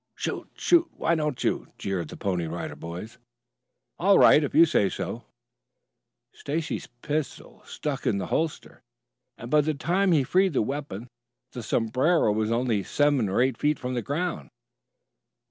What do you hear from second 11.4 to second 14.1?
the sombrero was only some seven or eight feet from the